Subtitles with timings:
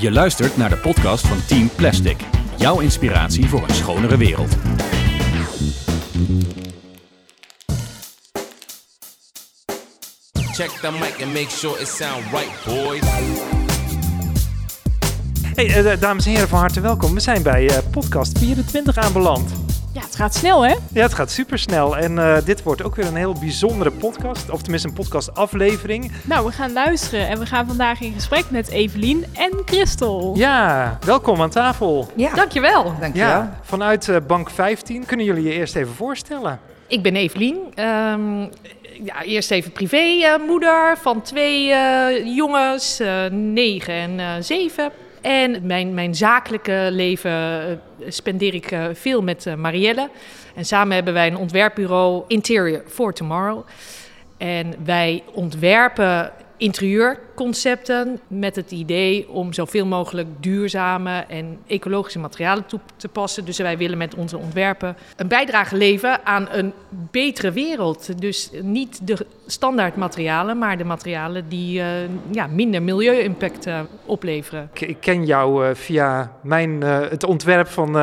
[0.00, 2.16] Je luistert naar de podcast van Team Plastic.
[2.56, 4.56] Jouw inspiratie voor een schonere wereld.
[10.52, 13.02] Check the mic and make sure it sound right, boys.
[15.54, 17.14] Hey, eh, dames en heren, van harte welkom.
[17.14, 19.67] We zijn bij eh, podcast 24 aanbeland.
[19.92, 20.74] Ja, het gaat snel, hè?
[20.92, 21.96] Ja, het gaat super snel.
[21.96, 24.50] En eh, dit wordt ook weer een heel bijzondere podcast.
[24.50, 26.12] Of tenminste een podcastaflevering.
[26.24, 30.32] Nou, we gaan luisteren en we gaan vandaag in gesprek met Evelien en Christel.
[30.36, 32.10] Ja, welkom aan tafel.
[32.16, 32.84] Ja, Dankjewel.
[33.00, 33.28] dankjewel.
[33.28, 35.06] Ja, vanuit eh, Bank 15.
[35.06, 36.60] Kunnen jullie je eerst even voorstellen?
[36.86, 37.56] Ik ben Evelien.
[37.74, 38.40] Ehm,
[39.04, 44.90] ja, eerst even privé-moeder van twee eh, jongens, eh, negen en eh, zeven.
[45.28, 47.76] En mijn, mijn zakelijke leven eh,
[48.08, 50.08] spendeer ik eh, veel met eh, Marielle.
[50.54, 53.66] En samen hebben wij een ontwerpbureau Interior for Tomorrow.
[54.36, 62.80] En wij ontwerpen interieurconcepten met het idee om zoveel mogelijk duurzame en ecologische materialen toe
[62.96, 63.44] te passen.
[63.44, 68.20] Dus wij willen met onze ontwerpen een bijdrage leveren aan een betere wereld.
[68.20, 71.86] Dus niet de standaard materialen, maar de materialen die eh,
[72.30, 74.70] ja, minder milieu-impact eh, opleveren.
[74.72, 77.96] Ik, ken jou eh, via mijn, het ontwerp van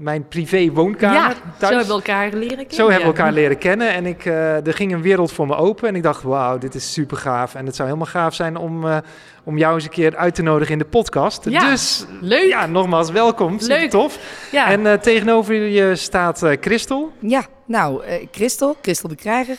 [0.00, 1.58] mijn privé woonkamer ja, thuis.
[1.58, 2.74] zo hebben we elkaar leren kennen.
[2.74, 5.56] Zo hebben we elkaar leren kennen en ik, eh, er ging een wereld voor me
[5.56, 7.54] open en ik dacht, wauw, dit is super gaaf.
[7.54, 8.96] En het zou helemaal gaaf zijn om, eh,
[9.44, 11.44] om jou eens een keer uit te nodigen in de podcast.
[11.48, 12.48] Ja, dus leuk.
[12.48, 13.90] ja, nogmaals welkom, super Leuk.
[13.90, 14.18] tof.
[14.52, 14.70] Ja.
[14.70, 17.12] En eh, tegenover je staat eh, Christel.
[17.18, 19.58] Ja, nou, eh, Christel, Christel de Krijger.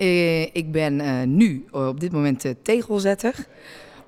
[0.00, 3.34] Eh, ik ben eh, nu op dit moment eh, tegelzetter.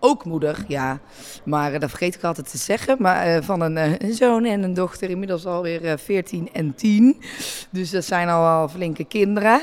[0.04, 1.00] Ook moeder, ja.
[1.44, 2.96] Maar eh, dat vergeet ik altijd te zeggen.
[2.98, 6.74] Maar eh, van een, eh, een zoon en een dochter, inmiddels alweer eh 14 en
[6.74, 7.22] 10.
[7.70, 9.60] Dus dat zijn al wel flinke kinderen.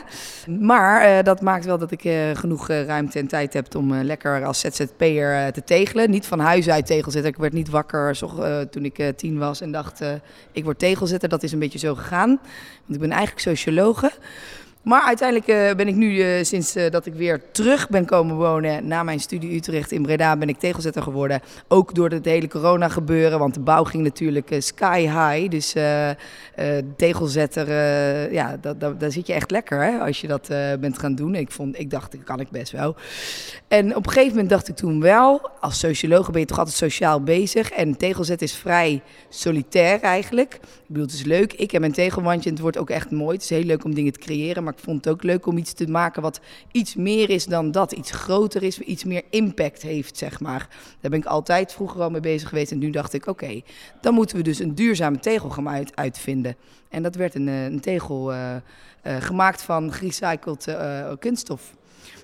[0.60, 2.02] Maar dat maakt wel dat ik
[2.34, 6.10] genoeg ruimte en tijd heb om lekker als ZZP'er te tegelen.
[6.10, 7.32] Niet van huis uit tegelzetter.
[7.32, 8.20] Ik werd niet wakker
[8.70, 10.02] toen ik tien was en dacht,
[10.52, 11.30] ik word tegelzetter.
[11.30, 12.30] Dat is een beetje zo gegaan.
[12.86, 14.12] Want ik ben eigenlijk sociologe.
[14.82, 18.36] Maar uiteindelijk eh, ben ik nu, eh, sinds eh, dat ik weer terug ben komen
[18.36, 21.42] wonen na mijn studie Utrecht in Breda, ben ik tegelzetter geworden.
[21.68, 25.50] Ook door het hele corona gebeuren, want de bouw ging natuurlijk sky high.
[25.50, 25.76] Dus
[26.96, 27.68] tegelzetter,
[28.34, 30.48] ja, daar zit je echt lekker hè, als je dat
[30.80, 31.36] bent gaan doen.
[31.36, 32.96] Ik, vond, ik dacht, dat kan ik best wel.
[33.68, 36.76] En op een gegeven moment dacht ik toen wel, als socioloog ben je toch altijd
[36.76, 37.72] sociaal bezig.
[37.72, 40.54] En tegelzetten is vrij solitair eigenlijk.
[40.54, 41.54] Ik bedoel, is leuk.
[41.54, 43.34] Ik heb mijn tegelwandje en het wordt ook echt mooi.
[43.34, 45.58] Het is heel leuk om dingen te creëren, maar ik vond het ook leuk om
[45.58, 46.40] iets te maken wat
[46.72, 47.92] iets meer is dan dat.
[47.92, 50.68] Iets groter is, iets meer impact heeft, zeg maar.
[51.00, 52.72] Daar ben ik altijd vroeger al mee bezig geweest.
[52.72, 53.62] En nu dacht ik, oké,
[54.02, 56.56] dan moeten we dus een duurzame tegel gaan uit, uitvinden.
[56.90, 58.62] En dat werd een, eh, een tegel eh, eh,
[59.20, 60.78] gemaakt van gerecycled
[61.20, 61.78] kunststof.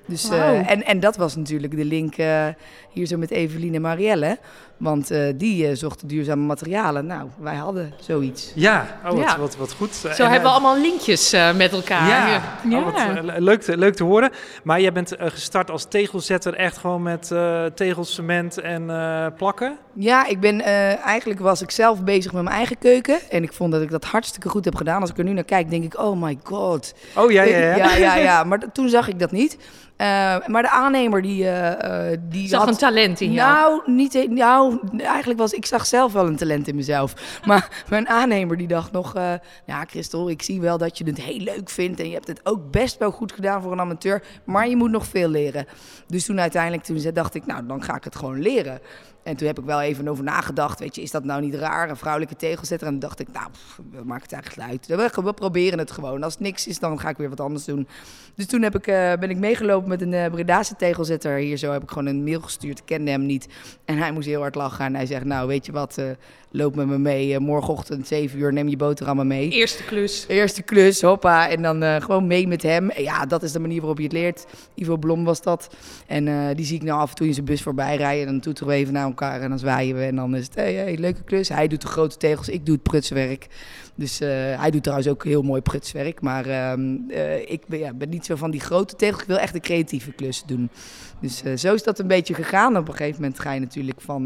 [0.07, 2.15] Dus, en, en dat was natuurlijk de link
[2.91, 4.39] hier zo met Eveline en Marielle.
[4.77, 7.05] Want eh, die eh, zochten duurzame materialen.
[7.05, 8.51] Nou, wij hadden zoiets.
[8.55, 9.39] Ja, oh, wat, Ja.
[9.39, 9.93] Wat, wat goed.
[9.93, 12.07] Zo En, hebben we eh, allemaal linkjes eh, met elkaar.
[12.07, 12.79] Ja, Ja.
[12.79, 14.31] Oh, wat, leuk, te, leuk te horen.
[14.63, 19.77] Maar jij bent gestart als tegelzetter echt gewoon met eh tegels, cement en eh, plakken?
[19.93, 23.17] Ja, ik ben, eh, eigenlijk was ik zelf bezig met mijn eigen keuken.
[23.29, 25.01] En ik vond dat ik dat hartstikke goed heb gedaan.
[25.01, 26.93] Als ik er nu naar kijk, denk ik, oh my god.
[27.15, 27.75] Oh ja, ja, ja.
[27.75, 28.43] ja, ja, ja.
[28.43, 29.57] Maar toen zag ik dat niet.
[29.95, 30.07] Eh,
[30.47, 31.47] maar de aannemer die...
[32.29, 32.69] die zag had...
[32.69, 33.69] een talent in jou.
[33.69, 34.27] Nou, niet, he-
[34.69, 37.39] nou, eigenlijk was ik zag zelf wel een talent in mezelf.
[37.45, 39.33] Maar mijn aannemer die dacht nog, eh,
[39.65, 42.39] ja Christel, ik zie wel dat je het heel leuk vindt en je hebt het
[42.43, 45.65] ook best wel goed gedaan voor een amateur, maar je moet nog veel leren.
[46.07, 48.79] Dus toen uiteindelijk toen dacht ik, nou dan ga ik het gewoon leren.
[49.25, 51.89] En toen heb ik wel even over nagedacht, weet je, is dat nou niet raar,
[51.89, 52.87] een vrouwelijke tegelzetter?
[52.87, 54.87] En toen dacht ik, nou, pff, maakt het eigenlijk uit.
[54.87, 56.23] We, we proberen het gewoon.
[56.23, 57.87] Als het niks is, dan ga ik weer wat anders doen.
[58.35, 61.37] Dus toen heb ik, eh, ben ik meegelopen met een eh Bredase tegelzetter.
[61.37, 62.79] Hier zo heb ik gewoon een mail gestuurd.
[62.79, 63.47] Ik kende hem niet.
[63.85, 64.85] En hij moest heel hard lachen.
[64.85, 66.05] En hij zegt, nou, weet je wat, eh,
[66.51, 67.39] loop met me mee.
[67.39, 69.49] Morgenochtend 7 uur, neem je boterhammen mee.
[69.49, 70.25] Eerste klus.
[70.27, 71.49] Eerste klus, hoppa.
[71.49, 72.89] En dan gewoon mee met hem.
[72.89, 74.45] En ja, dat is de manier waarop je het leert.
[74.73, 75.75] Ivo Blom was dat.
[76.07, 78.25] En die zie ik nou af en toe in zijn bus voorbij rijden.
[78.25, 80.03] En dan toeteren we even naar elkaar en dan zwaaien we.
[80.03, 81.49] En dan is het, hey, hey, leuke klus.
[81.49, 83.47] Hij doet de grote tegels, ik doe het prutswerk.
[83.95, 86.21] Dus eh, hij doet trouwens ook heel mooi prutswerk.
[86.21, 89.21] Maar ehm, eh, ik ben, ja, ben niet zo van die grote tegels.
[89.21, 90.69] Ik wil echt de creatieve klussen doen.
[91.19, 92.77] Dus eh, zo is dat een beetje gegaan.
[92.77, 94.25] Op een gegeven moment ga je natuurlijk van...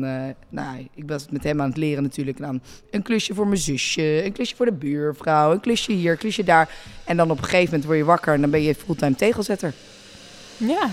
[0.50, 2.38] nou, ik was met hem aan het leren natuurlijk.
[2.38, 2.62] Dan
[2.92, 6.44] een klusje voor mijn zusje, een klusje voor de buurvrouw, een klusje hier, een klusje
[6.44, 6.69] daar.
[7.06, 9.74] En dan op een gegeven moment word je wakker en dan ben je fulltime tegelzetter.
[10.57, 10.89] Ja.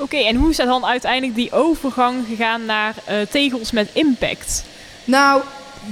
[0.00, 4.64] Oké, en hoe is dat dan uiteindelijk die overgang gegaan naar eh, tegels met impact?
[5.04, 5.42] Nou,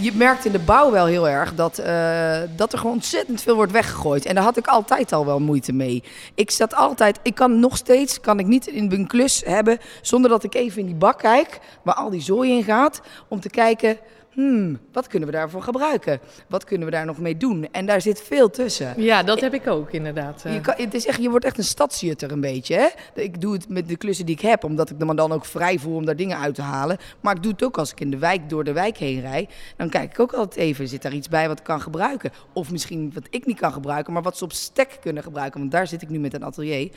[0.00, 3.55] je merkt in de bouw wel heel erg dat, eh, dat er gewoon ontzettend veel
[3.55, 4.25] wordt weggegooid.
[4.25, 6.02] En daar had ik altijd al wel moeite mee.
[6.34, 10.31] Ik zat altijd, ik kan nog steeds, kan ik niet in een klus hebben zonder
[10.31, 13.00] dat ik even in die bak kijk waar al die zooi in gaat.
[13.28, 13.99] Om te kijken,
[14.38, 16.20] hmm, wat kunnen we daarvoor gebruiken?
[16.49, 17.69] Wat kunnen we daar nog mee doen?
[17.73, 19.02] En daar zit veel tussen.
[19.02, 20.44] Ja, dat heb ik ook inderdaad.
[20.44, 20.55] eh.
[20.55, 22.75] Je, kan, het is echt, je wordt echt een stadsjutter een beetje.
[22.75, 23.20] Hè?
[23.23, 25.79] Ik doe het met de klussen die ik heb, omdat ik me dan ook vrij
[25.79, 26.99] voel om daar dingen uit te halen.
[27.20, 29.50] Maar ik doe het ook als ik in de wijk door de wijk heen rijd.
[29.76, 32.31] Dan kijk ik ook altijd even, zit daar iets bij wat ik kan gebruiken?
[32.52, 35.61] Of misschien wat ik niet kan gebruiken, maar wat ze op stek kunnen gebruiken.
[35.61, 36.90] Want daar zit ik nu met een atelier.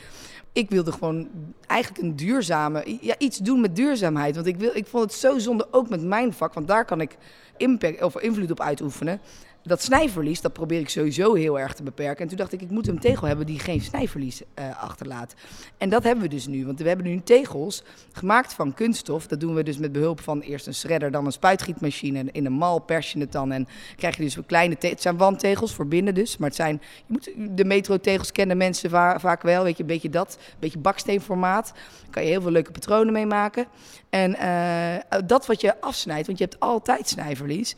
[0.52, 1.28] Ik wilde gewoon
[1.66, 4.34] eigenlijk een duurzame, ja, iets doen met duurzaamheid.
[4.34, 7.00] Want ik, wil, ik vond het zo zonde, ook met mijn vak, want daar kan
[7.00, 7.16] ik
[7.56, 9.20] impact, of invloed op uitoefenen.
[9.64, 12.22] Dat snijverlies, dat probeer ik sowieso heel erg te beperken.
[12.22, 15.34] En toen dacht ik, ik moet een tegel hebben die geen snijverlies eh, achterlaat.
[15.78, 16.66] En dat hebben we dus nu.
[16.66, 17.82] Want we hebben nu tegels
[18.12, 19.26] gemaakt van kunststof.
[19.26, 22.24] Dat doen we dus met behulp van eerst een shredder, dan een spuitgietmachine.
[22.32, 23.52] In een mal pers je het dan.
[23.52, 24.92] En krijg je dus een kleine tegels.
[24.92, 26.36] Het zijn wandtegels voor binnen dus.
[26.36, 29.62] Maar het zijn, je moet, de metrotegels kennen mensen va- vaak wel.
[29.62, 30.38] Weet je, een beetje dat.
[30.38, 31.72] Een beetje baksteenformaat.
[31.74, 33.66] Daar kan je heel veel leuke patronen mee maken.
[34.10, 37.76] En eh, dat wat je afsnijdt, want je hebt altijd snijverlies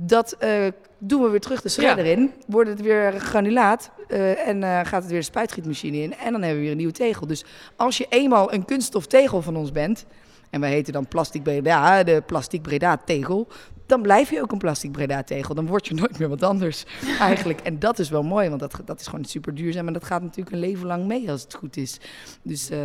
[0.00, 0.66] dat eh,
[0.98, 2.32] doen we weer terug de shredder in.
[2.46, 3.90] Wordt het weer granulaat.
[4.08, 6.14] eh, en eh, gaat het weer de spuitgietmachine in.
[6.14, 7.26] En dan hebben we weer een nieuwe tegel.
[7.26, 7.44] Dus
[7.76, 10.06] als je eenmaal een kunststof tegel van ons bent.
[10.50, 13.48] En wij heten dan Plastic Breda, de Plastic Breda tegel.
[13.92, 15.54] Dan blijf je ook een Plastic Breda tegel.
[15.54, 16.84] Dan word je nooit meer wat anders
[17.20, 17.60] eigenlijk.
[17.60, 19.86] En dat is wel mooi, want dat, dat is gewoon super duurzaam.
[19.86, 21.98] En dat gaat natuurlijk een leven lang mee als het goed is.
[22.42, 22.78] Dus eh,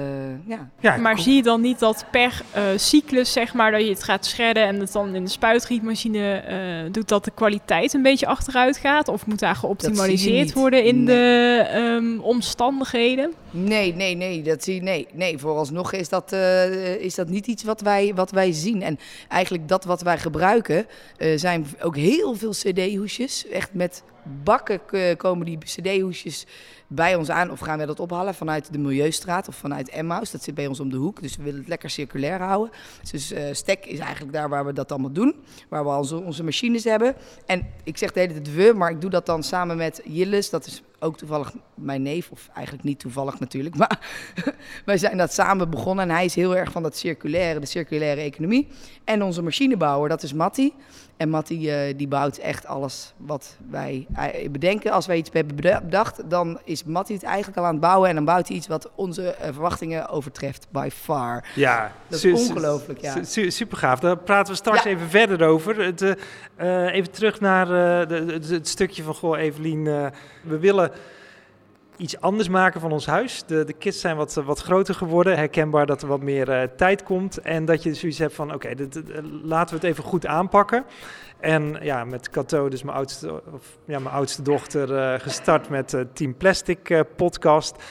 [0.47, 0.69] ja.
[0.79, 3.89] Ja, Maar kom- zie je dan niet dat per eh, cyclus, zeg maar, dat je
[3.89, 8.01] het gaat shredden en het dan in de spuitgietmachine eh, doet, dat de kwaliteit een
[8.01, 9.07] beetje achteruit gaat?
[9.07, 11.15] Of moet daar geoptimaliseerd worden in Nee.
[11.15, 13.33] de ehm, omstandigheden?
[13.51, 14.41] Nee, nee, nee.
[14.41, 15.37] Dat zie, nee, nee.
[15.37, 18.81] Vooralsnog is dat, eh, is dat niet iets wat wij, wat wij zien.
[18.81, 20.85] En eigenlijk dat wat wij gebruiken
[21.17, 23.47] eh, zijn ook heel veel cd-hoesjes.
[23.47, 24.03] Echt met
[24.43, 26.45] bakken eh, komen die cd-hoesjes
[26.87, 27.51] bij ons aan.
[27.51, 30.31] Of gaan we dat ophalen vanuit de Milieustraat of vanuit Emmaus.
[30.31, 31.21] Dat zit bij ons om de hoek.
[31.21, 32.73] Dus we willen het lekker circulair houden.
[33.11, 35.35] Dus eh, Stek is eigenlijk daar waar we dat allemaal doen.
[35.69, 37.15] Waar we onze, onze machines hebben.
[37.45, 40.49] En ik zeg de hele tijd we, maar ik doe dat dan samen met Jilles.
[40.49, 42.31] Dat is ook toevallig mijn neef.
[42.31, 43.75] Of eigenlijk niet toevallig natuurlijk.
[43.87, 43.99] Maar
[44.85, 46.09] wij zijn dat samen begonnen.
[46.09, 48.67] En hij is heel erg van dat circulaire, de circulaire economie.
[49.03, 50.73] En onze machinebouwer, dat is Matti.
[51.17, 54.91] En Matti eh, die bouwt echt alles wat wij eh, bedenken.
[54.91, 58.09] Als wij iets hebben beda- bedacht, dan is Matti het eigenlijk al aan het bouwen.
[58.09, 61.43] En dan bouwt hij iets wat onze eh, verwachtingen overtreft, by far.
[61.55, 63.23] Ja, Dat is ongelooflijk, ja.
[63.23, 63.99] su- super gaaf.
[63.99, 64.89] Daar praten we straks Ja.
[64.89, 65.83] even verder over.
[65.83, 66.11] Het, eh,
[66.55, 68.05] eh, even terug naar de,
[68.47, 69.83] de- het stukje van Goh, Evelien.
[70.43, 70.91] we willen
[71.97, 73.43] iets anders maken van ons huis.
[73.45, 75.35] De, de kids zijn wat, wat groter geworden.
[75.37, 77.37] Herkenbaar dat er wat meer eh, tijd komt.
[77.37, 80.85] En dat je zoiets hebt van, oké, dit- eh, laten we het even goed aanpakken.
[81.39, 86.05] En ja, met Cato, dus mijn oudste, of, ja, mijn oudste dochter, eh, gestart met
[86.13, 87.83] Team Plastic podcast.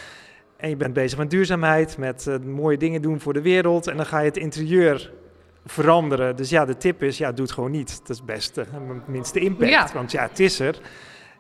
[0.56, 3.86] En je bent bezig met duurzaamheid, met mooie dingen doen voor de wereld.
[3.86, 5.12] En dan ga je het interieur
[5.66, 6.36] veranderen.
[6.36, 7.98] Dus ja, de tip is, ja, doe het gewoon niet.
[7.98, 9.70] Dat is het beste, het minste impact.
[9.70, 9.88] Ja.
[9.94, 10.78] Want ja, het is er.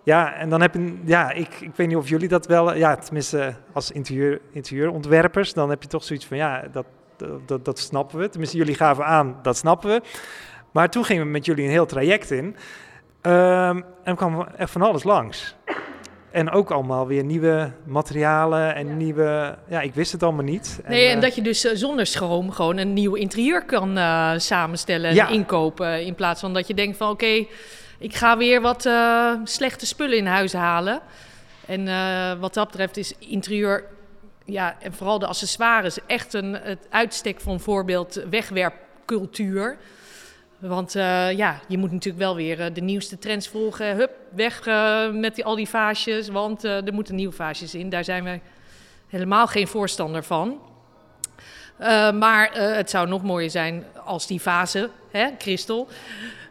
[0.06, 2.96] Ja, en dan heb je, ja, ik, ik weet niet of jullie dat wel, ja,
[2.96, 6.86] tenminste als interieur, interieurontwerpers, dan heb je toch zoiets van, ja, dat,
[7.46, 8.28] dat, dat, snappen we.
[8.28, 10.00] Tenminste, jullie gaven aan, dat snappen we.
[10.72, 12.56] Maar toen gingen we met jullie een heel traject in.
[13.20, 15.56] Ehm, en kwam echt van alles langs.
[16.30, 19.58] En ook allemaal weer nieuwe materialen en nieuwe...
[19.68, 20.80] Ja, ik wist het allemaal niet.
[20.88, 24.32] Nee, en eh, dat je dus eh, zonder schroom gewoon een nieuw interieur kan eh,
[24.36, 25.28] samenstellen en Ja.
[25.28, 26.04] inkopen.
[26.04, 27.46] In plaats van dat je denkt van oké,
[27.98, 31.00] ik ga weer wat eh, slechte spullen in huis halen.
[31.66, 33.84] En eh, wat dat betreft is interieur,
[34.44, 39.76] ja, en vooral de accessoires, echt een, het uitstek van voorbeeld wegwerpcultuur.
[40.58, 43.96] Want eh, ja, je moet natuurlijk wel weer de nieuwste trends volgen.
[43.96, 44.64] Hup, weg
[45.12, 47.88] met die, al die vaasjes, want er moeten nieuwe vaasjes in.
[47.88, 48.40] Daar zijn wij
[49.08, 50.60] helemaal geen voorstander van.
[52.14, 55.88] Maar het zou nog mooier zijn als die vase, hè, kristal,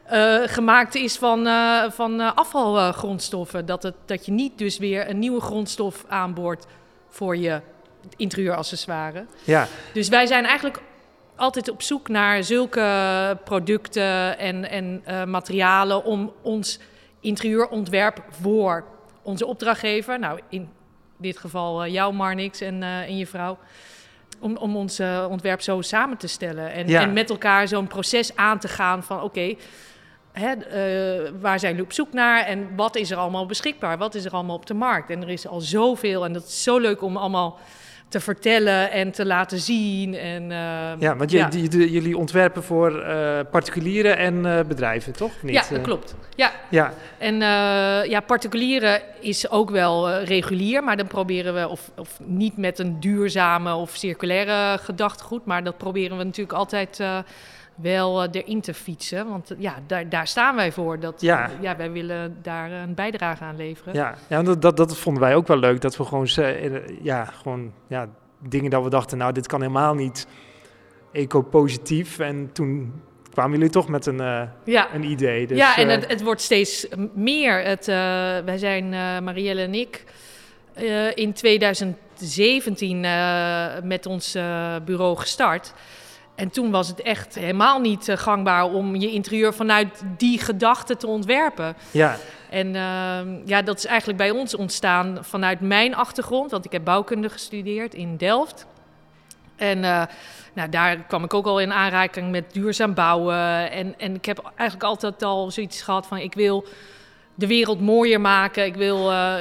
[0.05, 3.65] eh, gemaakt is van, eh, van eh, afvalgrondstoffen.
[3.65, 6.65] Dat, het, dat je niet dus weer een nieuwe grondstof aanboort
[7.09, 7.62] voor je
[8.15, 9.25] interieuraccessoire.
[9.43, 10.81] Ja, Dus wij zijn eigenlijk
[11.35, 16.79] altijd op zoek naar zulke producten en, en materialen om ons
[17.19, 18.83] interieurontwerp voor
[19.21, 20.69] onze opdrachtgever, nou in
[21.17, 23.57] dit geval jou Marnix en, en je vrouw,
[24.39, 27.01] om, om ons ontwerp zo samen te stellen en, Ja.
[27.01, 29.55] en met elkaar zo'n proces aan te gaan van oké,
[30.39, 34.15] hè, eh, waar zijn jullie op zoek naar en wat is er allemaal beschikbaar, wat
[34.15, 35.10] is er allemaal op de markt.
[35.10, 37.60] En er is al zoveel en dat is zo leuk om allemaal
[38.15, 40.15] te vertellen en te laten zien.
[40.15, 45.32] En, eh, Ja, want jullie ontwerpen voor eh, particulieren en eh, bedrijven, toch?
[45.42, 45.54] Niet?
[45.54, 46.15] ja, dat klopt.
[46.36, 47.36] Ja, Ja, En
[48.10, 53.00] ja, particulieren is ook wel regulier, maar dan proberen we, of, of niet met een
[53.00, 57.04] duurzame of circulaire gedachtegoed, maar dat proberen we natuurlijk altijd
[57.75, 59.29] wel eh, erin te fietsen.
[59.29, 61.00] Want eh, ja, daar, daar staan wij voor.
[61.00, 61.50] Dat, Ja.
[61.62, 63.94] ja, wij willen daar een bijdrage aan leveren.
[63.94, 64.15] ja.
[64.29, 65.82] ja dat, dat, dat vonden wij ook wel leuk.
[65.82, 68.08] Dat we gewoon, ze- eh, ja, gewoon ja,
[68.39, 70.27] dingen dat we dachten, nou, dit kan helemaal niet
[71.12, 72.20] eco-positief.
[72.20, 73.01] En toen
[73.32, 74.94] kwamen jullie toch met een, eh, Ja.
[74.94, 75.48] een idee.
[75.48, 77.63] Dus, ja, en eh, het, het wordt steeds meer.
[77.63, 77.96] Het, eh,
[78.46, 80.03] wij zijn, eh, Marielle en ik,
[80.74, 85.74] eh, in 2017 eh, met ons eh, bureau gestart.
[86.36, 90.98] En toen was het echt helemaal niet eh, gangbaar om je interieur vanuit die gedachte
[90.98, 91.75] te ontwerpen.
[91.92, 92.18] ja,
[92.50, 96.84] En ehm, ja, dat is eigenlijk bij ons ontstaan vanuit mijn achtergrond, want ik heb
[96.84, 98.65] bouwkunde gestudeerd in Delft.
[99.56, 100.04] En eh,
[100.54, 103.72] nou, daar kwam ik ook al in aanraking met duurzaam bouwen.
[103.72, 106.65] En, en ik heb eigenlijk altijd al zoiets gehad van ik wil
[107.36, 108.65] de wereld mooier maken.
[108.65, 109.36] Ik wil eh,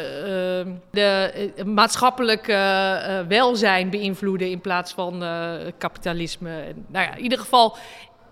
[0.90, 2.46] de eh, maatschappelijk
[3.28, 5.22] welzijn beïnvloeden in plaats van
[5.78, 6.50] kapitalisme.
[6.88, 7.76] Nou ja, in ieder geval,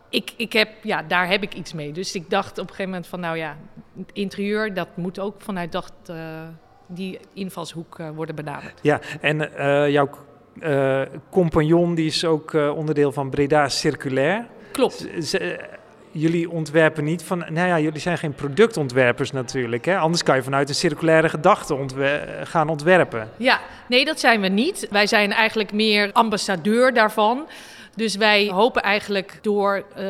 [0.09, 1.93] ik, ik heb, ja, daar heb ik iets mee.
[1.93, 3.57] Dus ik dacht op een gegeven moment van, nou ja,
[3.99, 5.75] het interieur, dat moet ook vanuit
[6.07, 6.17] eh,
[6.87, 8.79] die invalshoek worden benaderd.
[8.83, 9.01] ja.
[9.21, 9.51] En
[9.91, 10.09] jouw
[11.31, 14.47] compagnon, die is ook onderdeel van Breda Circulair.
[14.73, 15.07] Klopt.
[15.19, 15.35] Z-
[16.13, 19.85] jullie ontwerpen niet van, nou ja, jullie zijn geen productontwerpers natuurlijk.
[19.85, 19.99] Hè?
[19.99, 21.87] Anders kan je vanuit een circulaire gedachte
[22.45, 23.31] gaan ontwerpen.
[23.37, 24.87] Ja, nee, dat zijn we niet.
[24.91, 27.47] Wij zijn eigenlijk meer ambassadeur daarvan.
[27.95, 30.07] Dus wij hopen eigenlijk door eh,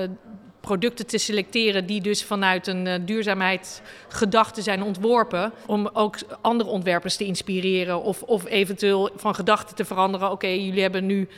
[0.60, 7.16] producten te selecteren die dus vanuit een eh, duurzaamheidsgedachte zijn ontworpen, om ook andere ontwerpers
[7.16, 10.30] te inspireren of, of eventueel van gedachten te veranderen.
[10.30, 11.28] Oké, jullie hebben nu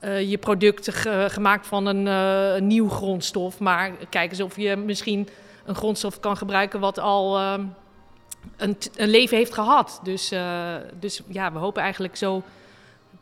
[0.00, 5.28] je producten ge- gemaakt van een eh, nieuw grondstof, maar kijk eens of je misschien
[5.64, 7.64] een grondstof kan gebruiken wat al ehm,
[8.56, 10.00] een, een leven heeft gehad.
[10.02, 12.42] Dus, eh, dus ja, we hopen eigenlijk zo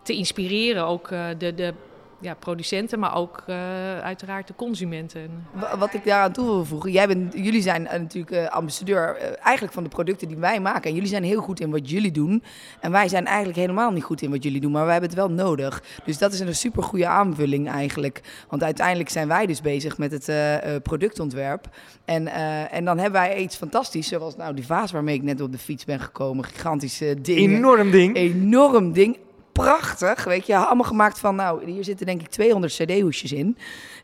[0.02, 1.74] te inspireren ook eh, de, de
[2.20, 3.56] ja, producenten, maar ook eh,
[4.00, 5.30] uiteraard de consumenten.
[5.52, 9.16] Wa- Wat ik daaraan toe wil voegen, jij bent, jullie zijn eh, natuurlijk eh, ambassadeur
[9.42, 10.82] eigenlijk van de producten die wij maken.
[10.88, 12.42] En jullie zijn heel goed in wat jullie doen.
[12.80, 15.18] En wij zijn eigenlijk helemaal niet goed in wat jullie doen, maar wij hebben het
[15.18, 15.82] wel nodig.
[16.04, 18.20] Dus dat is een super goede aanvulling eigenlijk.
[18.48, 21.68] Want uiteindelijk zijn wij dus bezig met het eh, eh, productontwerp.
[22.04, 25.40] En, eh, en dan hebben wij iets fantastisch, zoals nou die vaas waarmee ik net
[25.40, 26.44] op de fiets ben gekomen.
[26.44, 28.16] Gigantische dingen Enorm ding.
[28.16, 29.16] enorm ding.
[29.64, 30.56] Prachtig, weet je.
[30.56, 33.56] Allemaal gemaakt van, nou, hier zitten denk ik 200 cd-hoesjes in.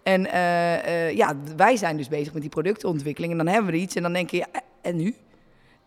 [0.02, 3.32] En eh, eh, ja, wij zijn dus bezig met die productontwikkeling.
[3.32, 4.46] En dan hebben we er iets en dan denk je, ja,
[4.82, 5.14] en nu?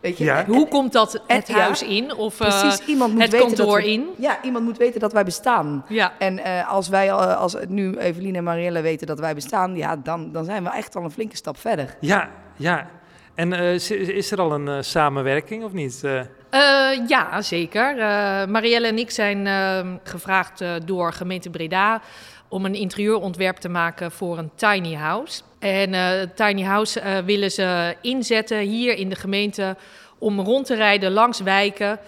[0.01, 0.23] Weet je?
[0.23, 0.45] Ja.
[0.45, 2.13] Hoe komt dat het Ja, huis in?
[2.15, 4.05] Of eh, Precies, iemand moet het weten dat kantoor we- in?
[4.17, 5.85] Ja, iemand moet weten dat wij bestaan.
[5.87, 6.13] Ja.
[6.19, 9.95] En eh, als wij, eh, als nu Evelien en Marielle weten dat wij bestaan, ja,
[9.95, 11.95] dan, dan zijn we echt al een flinke stap verder.
[11.99, 12.87] Ja, ja.
[13.35, 16.03] En eh, is- is er al een eh, samenwerking of niet?
[16.49, 17.99] Eh, ja, zeker.
[17.99, 22.01] Eh, Marielle en ik zijn eh, gevraagd door gemeente Breda
[22.47, 25.41] om een interieurontwerp te maken voor een tiny house.
[25.59, 29.75] En tiny house willen ze inzetten hier in de gemeente
[30.17, 31.99] om rond te rijden langs wijken.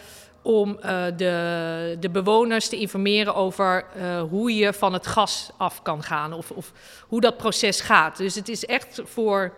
[0.42, 0.80] Om
[1.18, 3.86] de, de bewoners te informeren over
[4.30, 6.34] hoe je van het gas af kan gaan.
[6.34, 6.72] Of, of
[7.08, 8.18] hoe dat proces gaat.
[8.18, 9.54] Dus het is echt voor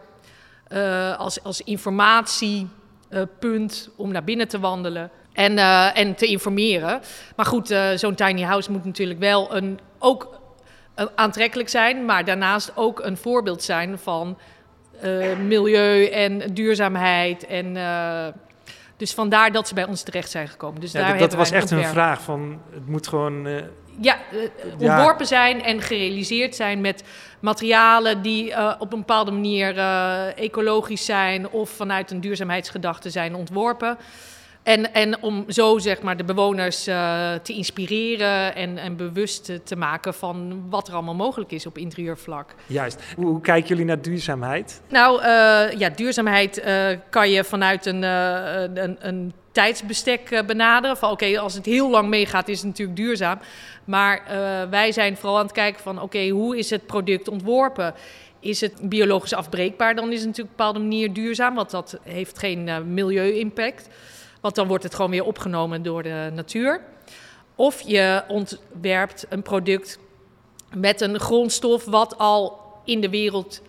[1.18, 1.62] als, als
[3.12, 7.02] informatiepunt om naar binnen te wandelen en, eh, en te informeren.
[7.36, 10.40] Maar goed, eh, zo'n tiny house moet natuurlijk wel een, ook
[10.96, 14.38] eh, aantrekkelijk zijn, maar daarnaast ook een voorbeeld zijn van
[15.02, 17.46] eh, milieu en duurzaamheid.
[17.46, 18.28] En, eh,
[19.02, 20.82] dus vandaar dat ze bij ons terecht zijn gekomen.
[20.82, 23.48] Dus ja, daar dat- dat was echt een vraag van, het moet gewoon...
[23.48, 23.54] eh,
[24.02, 24.38] Ja, eh,
[24.78, 24.96] Ja.
[24.96, 27.04] ontworpen zijn en gerealiseerd zijn met
[27.40, 29.78] materialen die eh, op een bepaalde manier
[30.36, 33.98] ecologisch zijn of vanuit een duurzaamheidsgedachte zijn ontworpen.
[34.64, 39.76] En, en om zo zeg maar de bewoners eh, te inspireren en, en bewust te-
[39.76, 42.56] maken van wat er allemaal mogelijk is op interieurvlak.
[42.68, 43.02] juist.
[43.16, 44.82] Hoe, hoe kijken jullie naar duurzaamheid?
[44.90, 50.98] Nou, eh, ja, duurzaamheid eh, kan je vanuit een, een, een tijdsbestek benaderen.
[50.98, 53.40] Van oké, als het heel lang meegaat, is het natuurlijk duurzaam.
[53.86, 54.22] Maar
[54.70, 57.94] wij zijn vooral aan het kijken van oké, hoe is het product ontworpen?
[58.40, 59.96] Is het biologisch afbreekbaar?
[59.96, 63.90] Dan is het natuurlijk op een bepaalde manier duurzaam, want dat heeft geen milieu-impact.
[64.42, 66.82] Want dan wordt het gewoon weer opgenomen door de natuur.
[67.56, 70.00] Of je ontwerpt een product
[70.76, 73.62] met een grondstof wat al in de wereld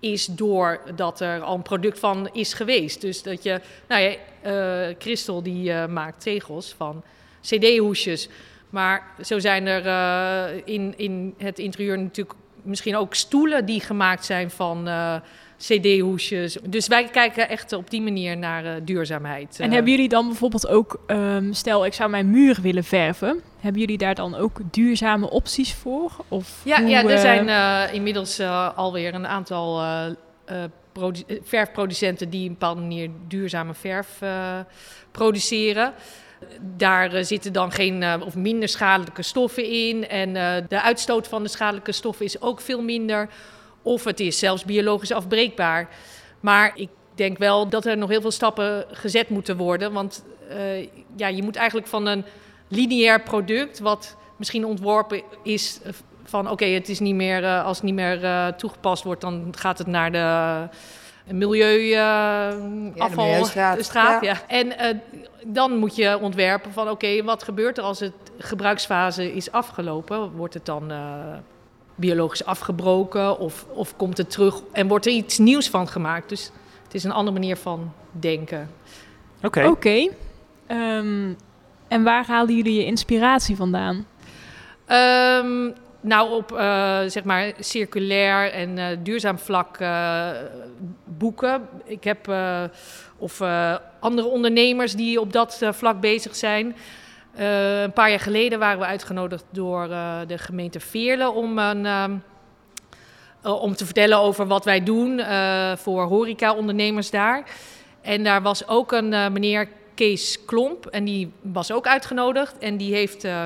[0.00, 3.00] is doordat er al een product van is geweest.
[3.00, 7.02] Dus dat je, nou ja, eh Christel die eh, maakt tegels van
[7.40, 8.28] cd-hoesjes.
[8.70, 14.24] Maar zo zijn er eh, in, in het interieur natuurlijk misschien ook stoelen die gemaakt
[14.24, 14.88] zijn van
[15.58, 16.56] CD-hoesjes.
[16.68, 19.56] Dus wij kijken echt op die manier naar eh, duurzaamheid.
[19.60, 23.40] En Eh, hebben jullie dan bijvoorbeeld ook, ehm, stel ik zou mijn muur willen verven,
[23.60, 26.10] hebben jullie daar dan ook duurzame opties voor?
[26.28, 27.48] Of Ja, hoe, ja er eh, zijn
[27.94, 29.82] inmiddels eh, alweer een aantal
[30.92, 34.18] produ- verfproducenten die op een bepaalde manier duurzame verf
[35.10, 35.92] produceren.
[36.76, 40.08] Daar zitten dan geen of minder schadelijke stoffen in.
[40.08, 40.32] En
[40.68, 43.28] de uitstoot van de schadelijke stoffen is ook veel minder.
[43.88, 45.88] Of het is zelfs biologisch afbreekbaar.
[46.40, 49.92] Maar ik denk wel dat er nog heel veel stappen gezet moeten worden.
[49.92, 52.24] Want eh, ja, je moet eigenlijk van een
[52.68, 55.92] lineair product, wat misschien ontworpen is eh,
[56.24, 59.78] van oké, het is niet meer, eh, als het niet meer toegepast wordt, dan gaat
[59.78, 60.68] het naar de
[61.34, 62.48] milieu eh,
[62.96, 64.32] afval milieustraat, straat, ja.
[64.32, 64.40] ja.
[64.46, 65.00] En
[65.46, 70.30] dan moet je ontwerpen van oké, wat gebeurt er als het gebruiksfase is afgelopen?
[70.30, 70.92] Wordt het dan
[71.98, 76.28] biologisch afgebroken of, of komt het terug en wordt er iets nieuws van gemaakt?
[76.28, 76.50] Dus
[76.84, 78.70] het is een andere manier van denken.
[79.42, 79.66] Oké.
[79.66, 80.08] Oké.
[80.66, 81.32] Ehm,
[81.88, 84.06] en waar halen jullie je inspiratie vandaan?
[84.86, 90.30] Ehm, nou, op eh, zeg maar circulair en eh, duurzaam vlak eh,
[91.04, 91.68] boeken.
[91.84, 92.62] Ik heb eh,
[93.18, 96.76] of eh, andere ondernemers die op dat vlak bezig zijn.
[97.38, 101.86] Eh, een paar jaar geleden waren we uitgenodigd door eh, de gemeente Veerle om een.
[101.86, 102.16] ehm,
[103.42, 105.20] eh, om te vertellen over wat wij doen
[105.76, 107.42] voor horeca-ondernemers daar.
[108.00, 112.58] En daar was ook een meneer Kees Klomp en die was ook uitgenodigd.
[112.58, 113.44] En die heeft eh,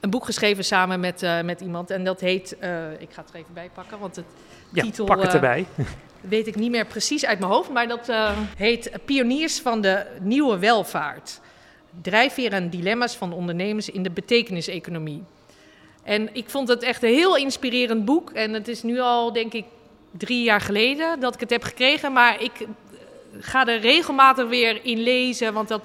[0.00, 1.90] een boek geschreven samen met, met iemand.
[1.90, 2.52] En dat heet,
[2.98, 4.24] ik ga het er even bij pakken, want het
[4.72, 5.66] Ja, titel, pak het erbij.
[6.20, 7.70] weet ik niet meer precies uit mijn hoofd.
[7.70, 8.12] Maar dat
[8.56, 11.40] heet Pioniers van de Nieuwe Welvaart.
[12.02, 15.22] Drijfveren en dilemma's van ondernemers in de betekeniseconomie.
[16.02, 18.30] En ik vond het echt een heel inspirerend boek.
[18.30, 19.64] En het is nu al, denk ik,
[20.10, 22.12] drie jaar geleden dat ik het heb gekregen.
[22.12, 22.66] Maar ik eh,
[23.40, 25.52] ga er regelmatig weer in lezen.
[25.52, 25.82] Want dat,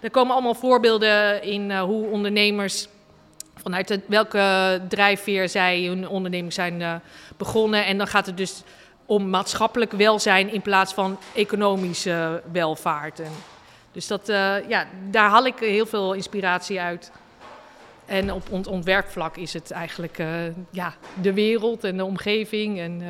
[0.00, 2.88] er komen allemaal voorbeelden in eh, hoe ondernemers
[3.56, 6.94] vanuit welke drijfveer zij hun onderneming zijn eh,
[7.36, 7.86] begonnen.
[7.86, 8.62] En dan gaat het dus
[9.06, 13.20] om maatschappelijk welzijn in plaats van economische welvaart.
[13.20, 13.32] En
[13.92, 17.10] dus dat, eh, ja, daar haal ik heel veel inspiratie uit.
[18.06, 20.26] En op ont ontwerpvlak is het eigenlijk eh,
[20.70, 22.78] ja, de wereld en de omgeving.
[22.80, 23.08] En, eh,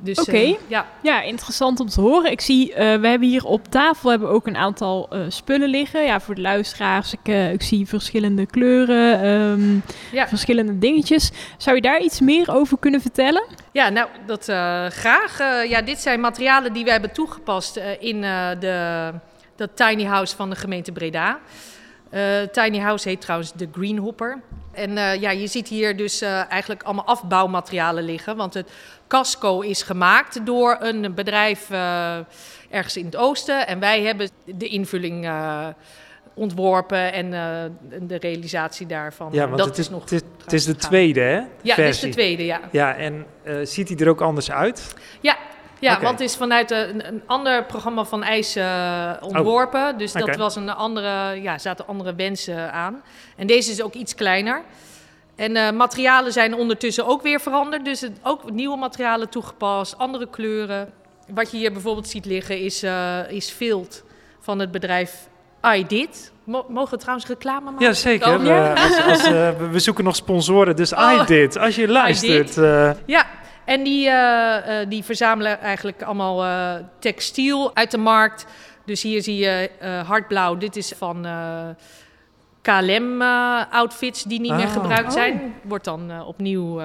[0.00, 0.56] dus, Oké.
[0.66, 0.86] ja.
[1.02, 2.30] Ja, interessant om te horen.
[2.30, 6.04] Ik zie, we hebben hier op tafel hebben ook een aantal spullen liggen.
[6.04, 7.12] Ja, voor de luisteraars.
[7.12, 9.74] Ik, ik zie verschillende kleuren, ehm,
[10.16, 10.28] Ja.
[10.28, 11.30] verschillende dingetjes.
[11.56, 13.44] Zou je daar iets meer over kunnen vertellen?
[13.72, 14.44] Ja, nou, dat
[14.92, 15.38] graag.
[15.68, 18.20] Ja, dit zijn materialen die we hebben toegepast in
[18.60, 19.12] de,
[19.56, 21.40] dat tiny house van de gemeente Breda.
[22.10, 24.40] Eh, tiny house heet trouwens de Greenhopper.
[24.72, 28.36] En eh, ja, je ziet hier dus eh, eigenlijk allemaal afbouwmaterialen liggen.
[28.36, 28.70] Want het
[29.08, 31.70] casco is gemaakt door een bedrijf
[32.70, 33.66] ergens in het oosten.
[33.66, 35.30] En wij hebben de invulling
[36.34, 37.30] ontworpen en
[38.00, 39.28] de realisatie daarvan.
[39.32, 41.40] Ja, want dat het is, nog het is, het is de tweede, hè?
[41.62, 42.60] Ja, dit is de tweede, ja.
[42.70, 43.26] Ja, en
[43.62, 44.94] ziet hij er ook anders uit?
[45.20, 45.36] Ja,
[45.80, 49.98] ja want het is vanuit een, een ander programma van IJs eh, ontworpen.
[49.98, 53.02] dus dat was een andere, ja, zaten andere wensen aan.
[53.36, 54.62] En deze is ook iets kleiner.
[55.36, 57.84] En eh, materialen zijn ondertussen ook weer veranderd.
[57.84, 60.92] Dus het, ook nieuwe materialen toegepast, andere kleuren.
[61.28, 64.04] Wat je hier bijvoorbeeld ziet liggen is, eh is vilt
[64.40, 65.28] van het bedrijf
[65.74, 66.32] iDid.
[66.44, 67.86] Mo- mogen we trouwens reclame maken?
[67.86, 68.34] Ja, zeker.
[68.34, 69.28] Oh, We, als, als,
[69.70, 71.20] we, zoeken nog sponsoren, dus Oh.
[71.22, 71.58] I did.
[71.58, 72.54] Als je luistert.
[73.06, 73.26] Ja,
[73.66, 78.46] en die, eh, eh, die verzamelen eigenlijk allemaal eh, textiel uit de markt.
[78.84, 79.70] Dus hier zie je
[80.06, 80.56] hardblauw.
[80.56, 81.26] Dit is van
[82.62, 84.72] KLM-outfits die niet meer Oh.
[84.72, 85.54] gebruikt zijn.
[85.62, 86.80] Wordt dan opnieuw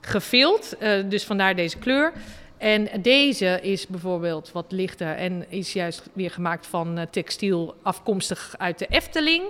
[0.00, 0.76] gevild.
[0.78, 2.12] Eh, dus vandaar deze kleur.
[2.58, 8.54] En deze is bijvoorbeeld wat lichter en is juist weer gemaakt van eh, textiel afkomstig
[8.58, 9.42] uit de Efteling.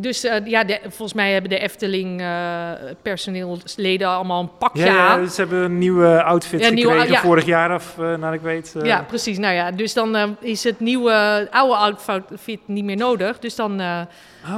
[0.00, 2.70] Dus eh, ja, de- volgens mij hebben de Efteling eh,
[3.02, 5.28] personeelsleden allemaal een pakje ja, ja, aan.
[5.30, 7.20] ze hebben een nieuwe outfit Ja, nieuwe- gekregen ja.
[7.20, 8.74] vorig jaar eh, naar ik weet.
[8.82, 9.38] Ja, precies.
[9.38, 13.38] Nou ja, dus dan is het nieuwe oude outfit niet meer nodig.
[13.38, 14.06] Dus dan Oké.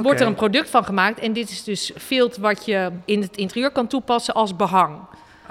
[0.01, 1.19] wordt er een product van gemaakt.
[1.19, 4.99] En dit is dus vilt wat je in het interieur kan toepassen als behang.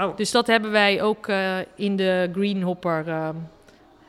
[0.01, 0.17] Oh.
[0.17, 3.29] Dus dat hebben wij ook eh, in de Greenhopper eh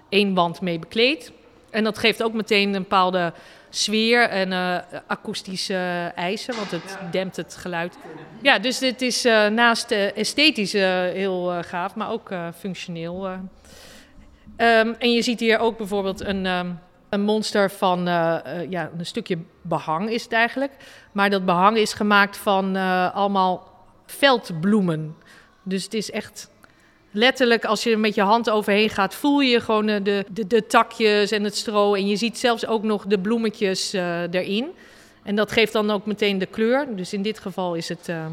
[0.10, 1.32] één wand mee bekleed.
[1.69, 3.34] En dat geeft ook meteen een bepaalde
[3.69, 4.77] sfeer en eh,
[5.08, 7.97] akoestische eisen, want het dempt het geluid.
[8.41, 10.73] Ja, dus dit is naast esthetisch
[11.13, 13.27] heel gaaf, maar ook functioneel.
[13.27, 13.34] eh.
[14.56, 16.71] Ehm, en je ziet hier ook bijvoorbeeld een, ehm,
[17.10, 18.06] Een monster van
[18.69, 20.71] ja, een stukje behang is het eigenlijk.
[21.12, 22.75] Maar dat behang is gemaakt van
[23.13, 23.67] allemaal
[24.06, 25.15] veldbloemen.
[25.63, 26.50] Dus het is echt
[27.12, 30.47] letterlijk, als je er met je hand overheen gaat, voel je gewoon eh, de, de,
[30.47, 31.93] de takjes en het stro.
[31.93, 34.67] En je ziet zelfs ook nog de bloemetjes eh, erin.
[35.24, 36.88] En dat geeft dan ook meteen de kleur.
[36.95, 38.26] Dus in dit geval is het eh,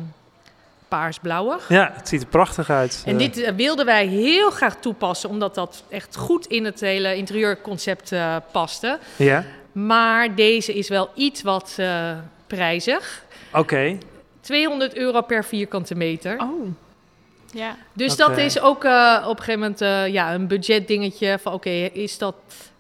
[0.89, 1.69] paarsblauwig.
[1.69, 3.03] Ja, het ziet er prachtig uit.
[3.07, 8.13] En dit wilden wij heel graag toepassen, omdat dat echt goed in het hele interieurconcept
[8.13, 8.99] eh, paste.
[9.17, 12.11] Ja, Maar deze is wel iets wat eh,
[12.47, 13.25] prijzig.
[13.53, 13.99] oké.
[14.41, 16.39] 200 euro per vierkante meter.
[16.41, 16.67] Oh.
[17.53, 17.77] Ja.
[17.93, 21.39] Dus dat is ook eh, op een gegeven moment eh, ja, een budgetdingetje.
[21.39, 22.35] Van oké, is dat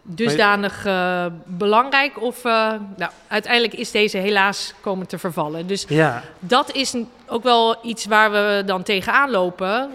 [0.08, 2.22] dusdanig eh, belangrijk?
[2.22, 5.66] Of eh, nou, uiteindelijk is deze helaas komen te vervallen.
[5.66, 6.94] Dus Ja, dat is
[7.26, 9.90] ook wel iets waar we dan tegenaan lopen.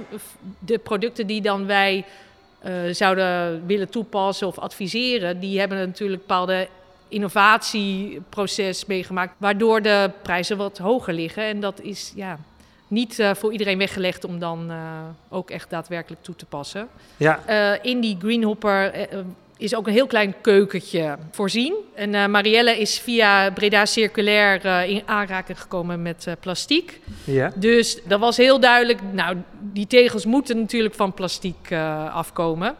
[0.59, 2.05] De producten die dan wij
[2.59, 6.67] eh, zouden willen toepassen of adviseren, die hebben natuurlijk een bepaalde
[7.07, 11.43] innovatieproces meegemaakt, waardoor de prijzen wat hoger liggen.
[11.43, 12.37] En dat is ja,
[12.93, 14.77] niet eh, voor iedereen weggelegd om dan eh,
[15.29, 16.87] ook echt daadwerkelijk toe te passen.
[17.17, 17.39] ja.
[17.45, 19.07] Eh, in die greenhopper
[19.57, 21.75] is ook een heel klein keukentje voorzien.
[21.95, 26.99] En Marielle is via Breda Circulair in aanraking gekomen met plastiek.
[27.23, 27.51] ja.
[27.55, 28.99] Dus dat was heel duidelijk.
[29.11, 31.71] Nou, die tegels moeten natuurlijk van plastiek
[32.11, 32.75] afkomen.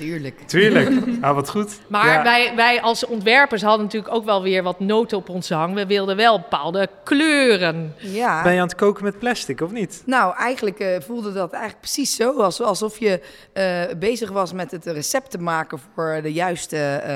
[0.00, 0.40] Tuurlijk.
[0.46, 0.88] Tuurlijk.
[1.20, 1.80] Ah, wat goed.
[1.86, 2.22] Maar Ja.
[2.22, 5.74] wij, wij als ontwerpers hadden natuurlijk ook wel weer wat noten op ons hang.
[5.74, 7.94] We wilden wel bepaalde kleuren.
[7.98, 8.42] Ja.
[8.42, 10.02] Ben je aan het koken met plastic, of niet?
[10.06, 12.40] Nou, eigenlijk eh, voelde dat eigenlijk precies zo.
[12.40, 13.20] als- Alsof je
[13.52, 17.14] eh, bezig was met het recept te maken voor de juiste eh,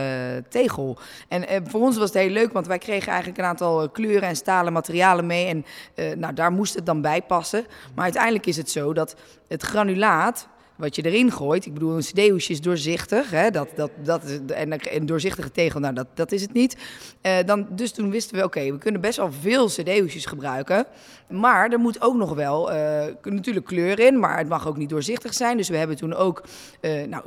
[0.48, 0.98] tegel.
[1.28, 4.28] En eh, voor ons was het heel leuk, want wij kregen eigenlijk een aantal kleuren
[4.28, 5.46] en stalen materialen mee.
[5.46, 7.66] En eh, nou, daar moest het dan bij passen.
[7.94, 9.14] Maar uiteindelijk is het zo dat
[9.48, 11.66] het granulaat wat je erin gooit.
[11.66, 13.30] Ik bedoel, een cd-hoesje is doorzichtig.
[13.30, 13.50] Hè?
[13.50, 16.76] Dat, dat, dat en een- doorzichtige tegel, nou, dat, dat is het niet.
[17.20, 20.86] Eh, dan, dus toen wisten we, oké, we kunnen best wel veel cd-hoesjes gebruiken.
[21.28, 24.88] Maar er moet ook nog wel eh, natuurlijk kleur in, maar het mag ook niet
[24.88, 25.56] doorzichtig zijn.
[25.56, 26.42] Dus we hebben toen ook
[26.80, 27.22] eh nou,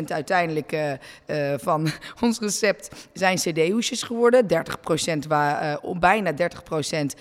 [0.00, 0.76] 70% uiteindelijk
[1.56, 1.88] van
[2.20, 4.46] ons recept zijn cd-hoesjes geworden.
[5.24, 6.36] 30% waren, bijna 30%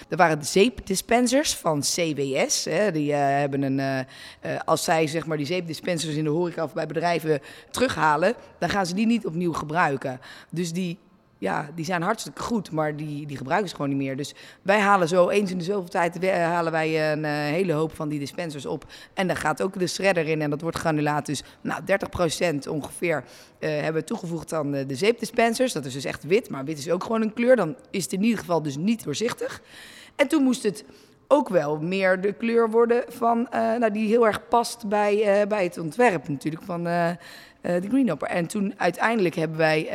[0.08, 2.66] dat waren zeepdispensers van CWS.
[2.66, 2.92] Hè.
[2.92, 4.06] Die hebben een,
[4.66, 7.40] als zij zeg maar die zeepdispensers in de horeca of bij bedrijven
[7.72, 10.20] terughalen, dan gaan ze die niet opnieuw gebruiken.
[10.50, 10.98] Dus die
[11.44, 14.16] ja, die zijn hartstikke goed, maar die, die gebruiken ze gewoon niet meer.
[14.18, 17.74] Dus wij halen zo eens in de zoveel tijd we- halen wij een eh, hele
[17.74, 18.86] hoop van die dispensers op.
[19.14, 21.26] En daar gaat ook de shredder in en dat wordt granulaat.
[21.26, 21.82] Dus nou,
[22.66, 23.24] 30% ongeveer
[23.60, 25.74] eh, hebben we toegevoegd aan de zeepdispensers.
[25.74, 27.56] Dat is dus echt wit, maar wit is ook gewoon een kleur.
[27.56, 29.62] Dan is het in ieder geval dus niet doorzichtig.
[30.16, 30.86] En toen moest het
[31.28, 35.48] ook wel meer de kleur worden van, eh, nou, die heel erg past bij, eh,
[35.48, 37.10] bij het ontwerp natuurlijk van eh,
[37.62, 38.28] de Greenhopper.
[38.28, 39.88] En toen uiteindelijk hebben wij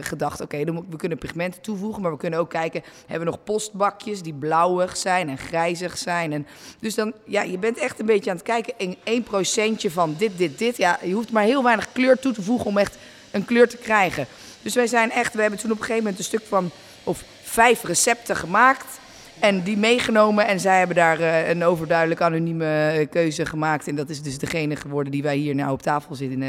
[0.00, 4.22] gedacht, oké, we kunnen pigmenten toevoegen, maar we kunnen ook kijken, hebben we nog postbakjes
[4.22, 6.32] die blauwig zijn en grijzig zijn.
[6.32, 6.46] En
[6.80, 10.38] dus dan, ja, je bent echt een beetje aan het kijken, in 1% van dit,
[10.38, 10.76] dit, dit.
[10.76, 12.96] Ja, je hoeft maar heel weinig kleur toe te voegen om echt
[13.30, 14.26] een kleur te krijgen.
[14.62, 16.70] Dus wij zijn echt, we hebben toen op een gegeven moment een stuk van,
[17.04, 19.00] of vijf recepten gemaakt.
[19.42, 23.88] En die meegenomen en zij hebben daar eh, een overduidelijk anonieme eh, keuze gemaakt.
[23.88, 26.42] En dat is dus degene geworden die wij hier nou op tafel zitten.
[26.42, 26.48] eh.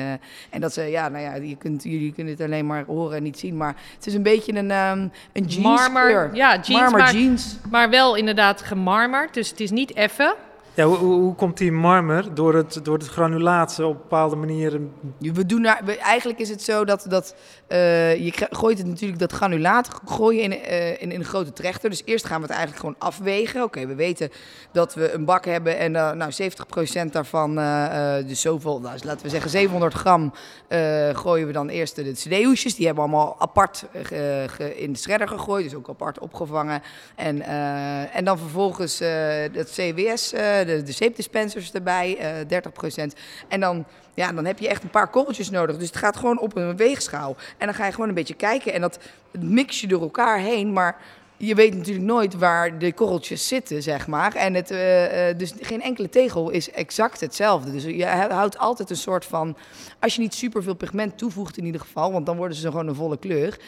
[0.49, 3.23] en dat ze, ja, nou ja, je kunt, jullie kunnen het alleen maar horen en
[3.23, 3.57] niet zien.
[3.57, 7.57] Maar het is een beetje een, ehm een jeans Marmer, ja, jeans, Marmer maar- jeans.
[7.71, 9.33] Maar wel inderdaad gemarmerd.
[9.33, 10.35] Dus het is niet effen.
[10.75, 14.93] Ja, hoe, hoe, komt die marmer door het, door het granulaat op bepaalde manieren?
[15.19, 17.35] We doen eigenlijk is het zo dat, dat
[17.73, 21.53] eh, je gooit het natuurlijk dat granulaat gooi je in, eh, in, in een grote
[21.53, 21.89] trechter.
[21.89, 23.63] Dus eerst gaan we het eigenlijk gewoon afwegen.
[23.63, 24.29] Oké, we weten
[24.71, 26.31] dat we een bak hebben en eh, nou
[27.07, 27.55] 70% daarvan,
[28.27, 30.33] dus zoveel, nou, laten we zeggen 700 gram,
[31.13, 32.75] gooien we dan eerst de, cd-hoesjes.
[32.75, 33.85] Die hebben we allemaal apart
[34.75, 36.81] in de shredder gegooid, dus ook apart opgevangen.
[37.15, 37.41] En,
[38.11, 38.97] en dan vervolgens
[39.53, 40.33] dat CWS,
[40.65, 42.61] de, de zeepdispensers erbij, eh
[43.05, 43.05] 30%.
[43.47, 45.77] En dan ja, dan heb je echt een paar korreltjes nodig.
[45.77, 47.35] Dus het gaat gewoon op een weegschaal.
[47.57, 48.73] En dan ga je gewoon een beetje kijken.
[48.73, 48.99] En dat
[49.31, 50.73] mix je door elkaar heen.
[50.73, 50.97] Maar
[51.37, 54.35] je weet natuurlijk nooit waar de korreltjes zitten, zeg maar.
[54.35, 57.71] En het, eh, eh, dus geen enkele tegel is exact hetzelfde.
[57.71, 59.57] Dus je houdt altijd een soort van...
[59.99, 62.11] Als je niet superveel pigment toevoegt in ieder geval...
[62.11, 63.59] want dan worden ze gewoon een volle kleur...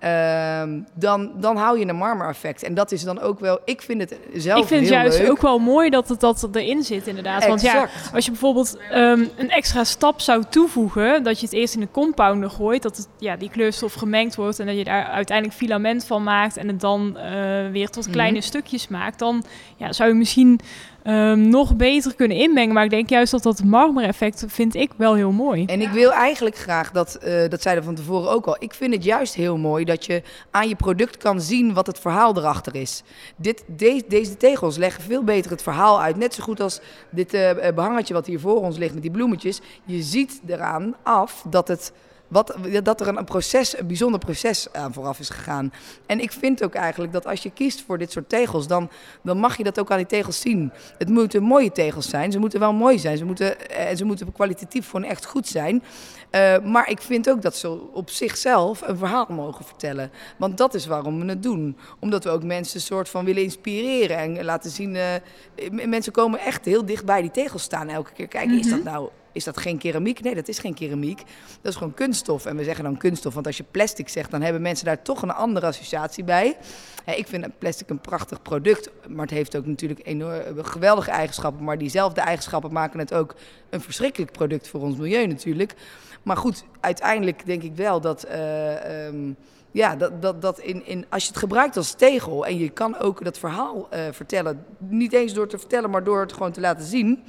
[0.00, 2.62] ehm, dan, dan hou je een marmer-effect.
[2.62, 3.58] En dat is dan ook wel...
[3.64, 5.30] Ik vind het zelf ik vind het juist leuk.
[5.30, 7.46] ook wel mooi dat het dat erin zit, inderdaad.
[7.46, 11.74] Want ja, als je bijvoorbeeld ehm, een extra stap zou toevoegen, dat je het eerst
[11.74, 15.04] in de compounder gooit, dat het, ja, die kleurstof gemengd wordt en dat je daar
[15.04, 17.32] uiteindelijk filament van maakt en het dan eh,
[17.70, 18.12] weer tot Mhm.
[18.12, 19.44] kleine stukjes maakt, dan
[19.76, 20.60] ja, zou je misschien
[21.02, 22.74] ehm, nog beter kunnen inmengen.
[22.74, 25.64] Maar ik denk juist dat dat marmer-effect vind ik wel heel mooi.
[25.64, 28.94] En ik wil eigenlijk graag, dat, eh dat zeiden van tevoren ook al, ik vind
[28.94, 32.74] het juist heel mooi dat je aan je product kan zien wat het verhaal erachter
[32.74, 33.02] is.
[33.36, 36.16] Dit, de- deze tegels leggen veel beter het verhaal uit.
[36.16, 39.10] Net zo goed als dit eh, eh, behangetje wat hier voor ons ligt met die
[39.10, 39.60] bloemetjes.
[39.84, 41.92] Je ziet eraan af dat het...
[42.30, 45.72] Wat, dat er een, proces, een bijzonder proces aan vooraf is gegaan.
[46.06, 48.90] En ik vind ook eigenlijk dat als je kiest voor dit soort tegels, dan,
[49.22, 50.72] dan mag je dat ook aan die tegels zien.
[50.98, 52.32] Het moeten mooie tegels zijn.
[52.32, 53.16] Ze moeten wel mooi zijn.
[53.16, 55.82] Ze moeten, en ze moeten kwalitatief gewoon echt goed zijn.
[56.30, 60.10] Eh, maar ik vind ook dat ze op zichzelf een verhaal mogen vertellen.
[60.38, 61.76] Want dat is waarom we het doen.
[61.98, 64.96] Omdat we ook mensen een soort van willen inspireren en laten zien.
[64.96, 65.14] eh,
[65.86, 68.28] mensen komen echt heel dicht bij die tegels staan elke keer.
[68.28, 69.08] Kijk, is dat nou.
[69.32, 70.20] Is dat geen keramiek?
[70.20, 71.18] Nee, dat is geen keramiek.
[71.60, 72.46] Dat is gewoon kunststof.
[72.46, 75.22] En we zeggen dan kunststof, want als je plastic zegt, dan hebben mensen daar toch
[75.22, 76.56] een andere associatie bij.
[77.16, 81.64] Ik vind plastic een prachtig product, maar het heeft ook natuurlijk enorm geweldige eigenschappen.
[81.64, 83.34] Maar diezelfde eigenschappen maken het ook
[83.70, 85.74] een verschrikkelijk product voor ons milieu natuurlijk.
[86.22, 88.22] Maar goed, uiteindelijk denk ik wel dat.
[88.22, 89.32] eh, ehm,
[89.72, 92.98] ja, dat, dat, dat in, in, als je het gebruikt als tegel en je kan
[92.98, 96.60] ook dat verhaal eh, vertellen, niet eens door te vertellen, maar door het gewoon te
[96.60, 97.22] laten zien,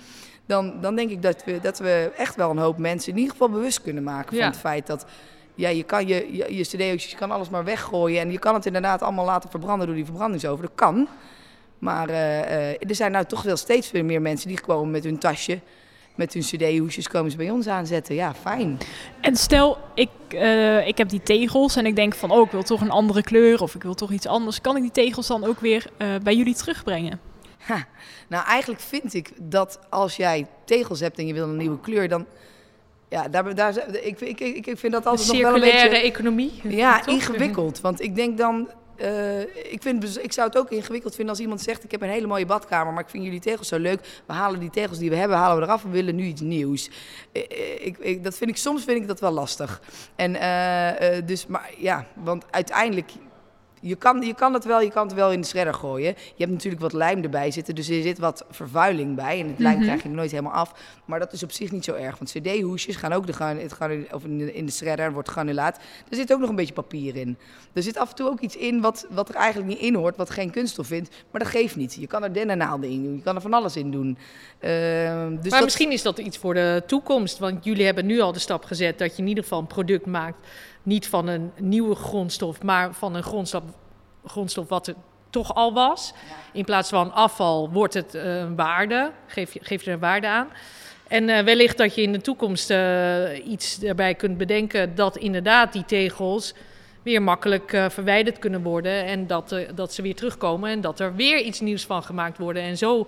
[0.45, 3.31] dan, dan denk ik dat we, dat we echt wel een hoop mensen in ieder
[3.31, 4.41] geval bewust kunnen maken Ja.
[4.41, 5.05] van het feit dat
[5.55, 8.53] ja, je kan je, je, je cd'tjes, je kan alles maar weggooien en je kan
[8.53, 10.65] het inderdaad allemaal laten verbranden door die verbrandingsoven.
[10.65, 11.07] Dat kan.
[11.79, 15.03] Maar eh, eh, er zijn nou toch wel steeds veel meer mensen die komen met
[15.03, 15.59] hun tasje,
[16.15, 18.15] met hun cd-hoesjes, komen ze bij ons aanzetten.
[18.15, 18.77] Ja, fijn.
[19.21, 22.63] En stel, ik, eh, ik heb die tegels en ik denk van, oh, ik wil
[22.63, 24.61] toch een andere kleur of ik wil toch iets anders.
[24.61, 25.85] Kan ik die tegels dan ook weer
[26.23, 27.19] bij jullie terugbrengen?
[27.61, 27.85] Ha.
[28.27, 32.07] Nou, eigenlijk vind ik dat als jij tegels hebt en je wil een nieuwe kleur,
[32.09, 32.25] dan.
[33.09, 36.05] Ja, daar, daar, ik, ik, ik, ik vind dat altijd nog wel een circulaire beetje.
[36.07, 36.51] economie.
[36.63, 37.13] Ja, toch?
[37.13, 37.81] ingewikkeld.
[37.81, 38.69] Want ik denk dan.
[38.95, 42.01] eh, ik, vind, bez- ik zou het ook ingewikkeld vinden als iemand zegt: Ik heb
[42.01, 44.21] een hele mooie badkamer, maar ik vind jullie tegels zo leuk.
[44.25, 45.83] We halen die tegels die we hebben, halen we eraf.
[45.83, 46.89] We willen nu iets nieuws.
[47.31, 49.81] Eh, eh, ik, ik, dat vind ik, soms vind ik dat wel lastig.
[50.15, 53.11] En eh, eh, dus, maar ja, want uiteindelijk.
[53.81, 56.07] Je kan, je kan het wel, je kan het wel in de shredder gooien.
[56.17, 59.39] Je hebt natuurlijk wat lijm erbij zitten, dus er zit wat vervuiling bij.
[59.39, 59.83] En het lijm Mhm.
[59.85, 60.73] krijg je nooit helemaal af.
[61.05, 62.17] Maar dat is op zich niet zo erg.
[62.17, 65.77] Want cd-hoesjes gaan ook de, het of in, de, shredder, wordt granulaat.
[66.09, 67.37] Er zit ook nog een beetje papier in.
[67.73, 70.17] Er zit af en toe ook iets in wat, wat er eigenlijk niet in hoort,
[70.17, 71.09] wat geen kunststof vindt.
[71.31, 71.93] Maar dat geeft niet.
[71.99, 74.17] Je kan er dennennaalden in doen, je kan er van alles in doen.
[74.59, 77.37] Ehm, dus maar dat- misschien is dat iets voor de toekomst.
[77.39, 80.05] Want jullie hebben nu al de stap gezet dat je in ieder geval een product
[80.05, 80.47] maakt.
[80.83, 83.63] Niet van een nieuwe grondstof, maar van een grondstof,
[84.25, 84.95] grondstof wat er
[85.29, 86.13] toch al was.
[86.53, 89.11] In plaats van afval wordt het eh, een waarde.
[89.27, 90.47] Geef je, geef je er een waarde aan.
[91.07, 95.73] En eh, wellicht dat je in de toekomst eh, iets erbij kunt bedenken dat inderdaad
[95.73, 96.53] die tegels
[97.03, 99.05] weer makkelijk verwijderd kunnen worden.
[99.05, 102.63] En dat, dat ze weer terugkomen en dat er weer iets nieuws van gemaakt worden.
[102.63, 103.07] En zo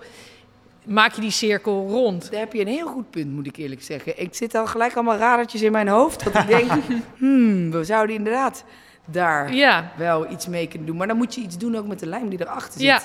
[0.84, 2.30] maak je die cirkel rond.
[2.30, 4.20] Daar heb je een heel goed punt, moet ik eerlijk zeggen.
[4.20, 6.24] Ik zit al gelijk allemaal radertjes in mijn hoofd.
[6.24, 6.70] Dat ik denk,
[7.18, 8.64] hmm, we zouden inderdaad
[9.04, 10.96] daar Ja, wel iets mee kunnen doen.
[10.96, 12.82] Maar dan moet je iets doen ook met de lijm die erachter zit.
[12.82, 13.00] ja.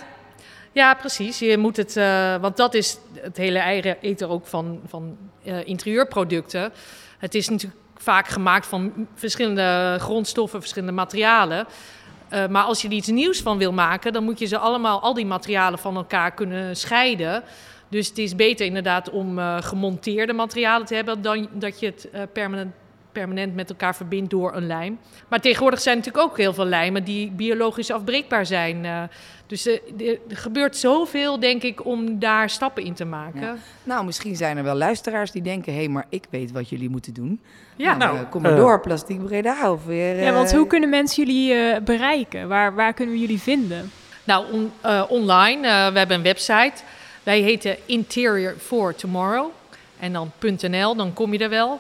[0.71, 1.39] ja precies.
[1.39, 5.67] Je moet het, eh, want dat is het hele eigen eten ook van, van eh,
[5.67, 6.71] interieurproducten.
[7.17, 11.67] Het is natuurlijk vaak gemaakt van verschillende grondstoffen, verschillende materialen.
[12.29, 15.01] Eh, maar als je er iets nieuws van wil maken, dan moet je ze allemaal,
[15.01, 17.43] al die materialen van elkaar kunnen scheiden.
[17.89, 22.09] Dus het is beter inderdaad om eh, gemonteerde materialen te hebben dan dat je het
[22.09, 22.73] eh, permanent,
[23.11, 24.99] permanent met elkaar verbindt door een lijm.
[25.27, 29.09] Maar tegenwoordig zijn natuurlijk ook heel veel lijmen die biologisch afbreekbaar zijn.
[29.49, 29.73] Dus eh,
[30.07, 33.41] er er gebeurt zoveel, denk ik, om daar stappen in te maken.
[33.41, 33.55] Ja.
[33.83, 35.73] Nou, misschien zijn er wel luisteraars die denken...
[35.75, 37.39] hé, maar ik weet wat jullie moeten doen.
[37.75, 37.95] ja.
[37.97, 39.71] nou, nou, kom maar eh, door, Plastiek Breda.
[39.71, 42.47] Of weer, Ja, want eh, hoe kunnen mensen jullie eh, bereiken?
[42.47, 43.91] Waar, waar kunnen we jullie vinden?
[44.23, 45.67] Nou, on- eh, online.
[45.67, 46.73] eh, we hebben een website.
[47.23, 49.47] Wij heten Interior for Tomorrow.
[49.99, 50.31] En dan
[50.62, 51.79] .nl, dan kom je er wel.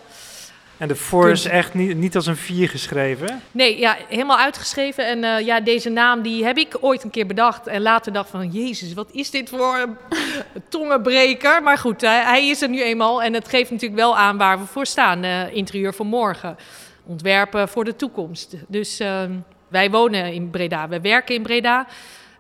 [0.79, 3.41] En de voor is echt niet, niet als een 4 geschreven.
[3.51, 5.07] Nee, ja, helemaal uitgeschreven.
[5.07, 7.67] En eh, ja, deze naam die heb ik ooit een keer bedacht.
[7.67, 9.97] En later dacht van, jezus, wat is dit voor een
[10.69, 11.63] tongenbreker?
[11.63, 13.23] Maar goed, hij, hij is er nu eenmaal.
[13.23, 15.23] En het geeft natuurlijk wel aan waar we voor staan.
[15.23, 16.57] eh, interieur voor morgen.
[17.05, 18.55] Ontwerpen voor de toekomst.
[18.67, 19.31] Dus ehm,
[19.67, 20.87] wij wonen in Breda.
[20.87, 21.87] We werken in Breda.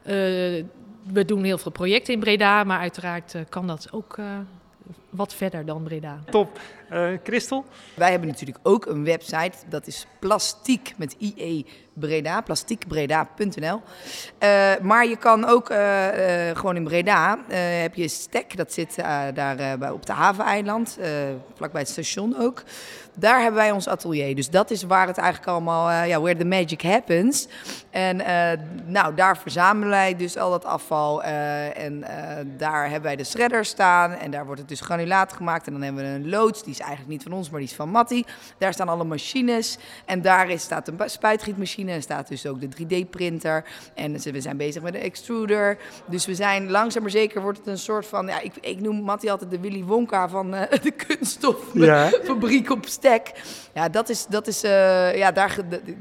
[0.03, 0.13] Eh,
[1.13, 2.63] we doen heel veel projecten in Breda.
[2.63, 4.17] Maar uiteraard kan dat ook...
[5.09, 6.19] wat verder dan Breda.
[6.29, 6.59] Top.
[6.89, 7.65] Eh Christel?
[7.93, 13.81] Wij hebben natuurlijk ook een website, dat is plastiek met IE Breda, plastiekbreda.nl.
[14.37, 18.73] Eh, maar je kan ook eh, eh, gewoon in Breda, eh, heb je Stek, dat
[18.73, 21.09] zit eh, daar eh, bij- op de haveneiland, eh
[21.55, 22.63] vlakbij het station ook.
[23.15, 24.35] Daar hebben wij ons atelier.
[24.35, 27.47] Dus dat is waar het eigenlijk allemaal, eh, ja, where the magic happens.
[27.89, 31.23] En eh, nou, daar verzamelen wij dus al dat afval.
[31.23, 34.11] eh, en eh, daar hebben wij de shredder staan.
[34.11, 35.65] En daar wordt het dus granulaat gemaakt.
[35.67, 37.75] En dan hebben we een loods, die is eigenlijk niet van ons, maar die is
[37.75, 38.25] van Matti.
[38.57, 39.77] Daar staan alle machines.
[40.05, 41.91] En daar is, staat een spuitgietmachine.
[41.91, 43.65] En staat dus ook de 3D-printer.
[43.93, 45.77] En we zijn bezig met de extruder.
[46.05, 48.27] Dus we zijn langzaam maar zeker wordt het een soort van...
[48.27, 53.31] Ja, ik, ik noem Matti altijd de Willy Wonka van eh, de kunststoffabriek op stek.
[53.73, 55.57] Ja, dat is, dat is, eh, ja daar,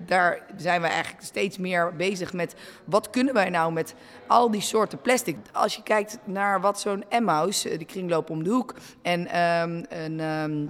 [0.06, 2.54] daar zijn we eigenlijk steeds meer bezig met...
[2.84, 3.94] wat kunnen wij nou met
[4.26, 5.36] al die soorten plastic?
[5.52, 8.74] Als je kijkt naar wat zo'n Emmaus, eh, die kringloop om de hoek...
[9.02, 10.20] en ehm, een...
[10.20, 10.66] ehm,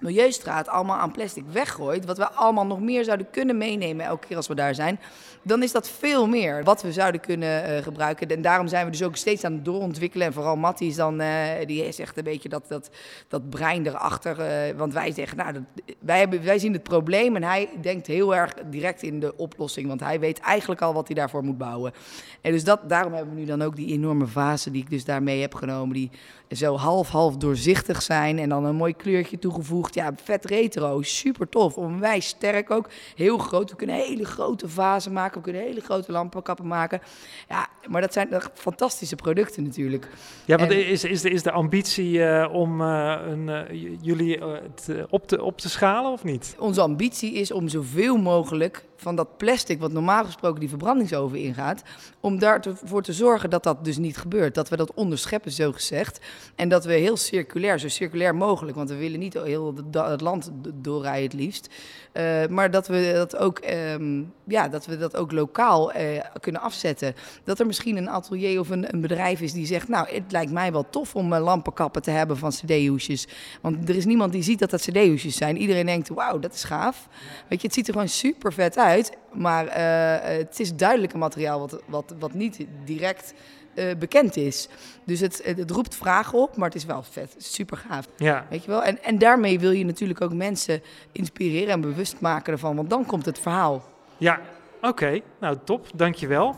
[0.00, 4.36] Milieustraat allemaal aan plastic weggooit, wat we allemaal nog meer zouden kunnen meenemen elke keer
[4.36, 5.00] als we daar zijn,
[5.42, 8.28] dan is dat veel meer wat we zouden kunnen eh, gebruiken.
[8.28, 10.26] En daarom zijn we dus ook steeds aan het doorontwikkelen.
[10.26, 12.90] En vooral Mattie is dan, eh, die is echt een beetje dat, dat,
[13.28, 14.40] dat brein erachter.
[14.40, 15.62] eh, want wij zeggen, nou, dat,
[15.98, 19.88] wij, hebben, wij zien het probleem en hij denkt heel erg direct in de oplossing.
[19.88, 21.92] Want hij weet eigenlijk al wat hij daarvoor moet bouwen.
[22.40, 25.04] En dus dat, daarom hebben we nu dan ook die enorme vazen die ik dus
[25.04, 25.94] daarmee heb genomen.
[25.94, 26.10] Die
[26.50, 29.85] zo half-half doorzichtig zijn en dan een mooi kleurtje toegevoegd.
[29.94, 31.76] Ja, vet retro, super tof.
[31.76, 32.88] Onwijs sterk ook.
[33.14, 33.70] Heel groot.
[33.70, 35.36] We kunnen hele grote vazen maken.
[35.36, 37.00] We kunnen hele grote lampenkappen maken.
[37.48, 40.08] Ja, maar dat zijn fantastische producten natuurlijk.
[40.44, 44.38] Ja, want En- is, is, de, is de ambitie eh, om eh, een, eh, jullie
[44.84, 46.56] te- op, te, op te schalen of niet?
[46.58, 51.82] Onze ambitie is om zoveel mogelijk van dat plastic, wat normaal gesproken die verbrandingsoven ingaat,
[52.20, 54.54] om daarvoor te zorgen dat dat dus niet gebeurt.
[54.54, 56.20] Dat we dat onderscheppen, zo gezegd.
[56.54, 60.50] En dat we heel circulair, zo circulair mogelijk, want we willen niet heel het land
[60.74, 61.68] doorrijden het liefst.
[62.12, 66.60] eh, maar dat we dat ook, ehm, ja, dat we dat ook lokaal eh, kunnen
[66.60, 67.14] afzetten.
[67.44, 70.52] Dat er misschien een atelier of een, een bedrijf is die zegt, nou, het lijkt
[70.52, 73.26] mij wel tof om eh, lampenkappen te hebben van cd-hoesjes.
[73.60, 75.56] Want er is niemand die ziet dat dat cd-hoesjes zijn.
[75.56, 77.08] Iedereen denkt, wauw, dat is gaaf.
[77.48, 78.85] Weet je, het ziet er gewoon super vet uit.
[79.32, 83.34] Maar eh, het is duidelijk een materiaal wat, wat, wat niet direct
[83.74, 84.68] eh, bekend is.
[85.04, 87.34] Dus het, het, het roept vragen op, maar het is wel vet.
[87.38, 88.06] Super gaaf.
[88.16, 88.82] Ja, Weet je wel?
[88.82, 92.76] En, en daarmee wil je natuurlijk ook mensen inspireren en bewust maken ervan.
[92.76, 93.84] Want dan komt het verhaal.
[94.16, 94.40] ja.
[94.82, 95.20] oké.
[95.40, 95.86] Nou, top.
[95.94, 96.56] Dankjewel.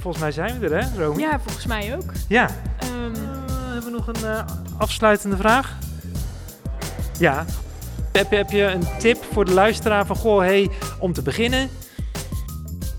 [0.00, 1.20] Volgens mij zijn we er, hè, Romy?
[1.20, 2.12] Ja, volgens mij ook.
[2.28, 2.48] Ja.
[2.78, 4.46] Ehm, Eh, hebben we nog een eh,
[4.78, 5.76] afsluitende vraag?
[7.18, 7.44] Ja.
[8.12, 11.70] Je, heb je een tip voor de luisteraar van, goh, hey, om te beginnen?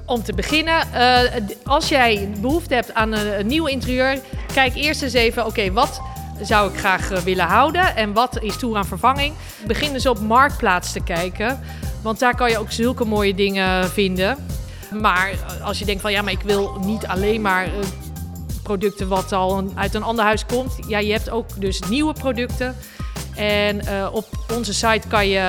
[0.05, 4.19] Om te beginnen, eh, als jij behoefte hebt aan een, nieuw interieur,
[4.53, 6.01] kijk eerst eens even, oké, wat
[6.41, 9.33] zou ik graag eh, willen houden en wat is toe aan vervanging?
[9.67, 11.59] Begin dus op Marktplaats te kijken,
[12.01, 14.37] want daar kan je ook zulke mooie dingen vinden.
[15.01, 15.31] Maar
[15.63, 17.71] als je denkt van ja, maar ik wil niet alleen maar eh,
[18.63, 20.77] producten wat al uit een ander huis komt.
[20.87, 22.75] Ja, je hebt ook dus nieuwe producten.
[23.39, 24.25] En eh, op
[24.55, 25.39] onze site kan je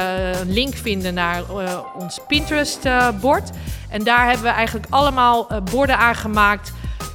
[0.40, 3.50] een link vinden naar eh, ons Pinterest-bord.
[3.88, 6.72] en daar hebben we eigenlijk allemaal eh, borden aangemaakt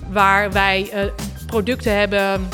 [0.09, 1.03] waar wij eh,
[1.45, 2.49] producten hebben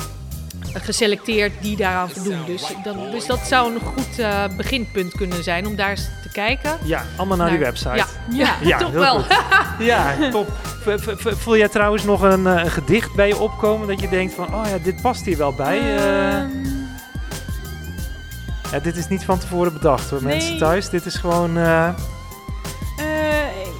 [0.74, 2.38] geselecteerd die daaraan voldoen.
[2.46, 6.30] Dus, dan, dus dat zou een goed eh, beginpunt kunnen zijn om daar eens te
[6.32, 6.78] kijken.
[6.84, 7.96] Ja, allemaal naar die Naar- website.
[7.96, 9.20] Ja, ja, Ja, toch wel.
[9.20, 9.36] goed.
[9.80, 10.48] Ja, top.
[11.18, 14.56] Voel jij trouwens nog een, eh, een gedicht bij je opkomen dat je denkt van,
[14.56, 15.96] oh ja, dit past hier wel bij?
[15.98, 16.44] eh?
[18.72, 20.36] Ja, dit is niet van tevoren bedacht hoor, Nee.
[20.38, 20.90] mensen thuis.
[20.90, 21.94] Dit is gewoon eh, eh,